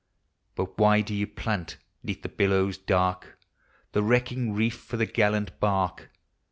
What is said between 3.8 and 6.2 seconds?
The wrecking reef for the gallant bark?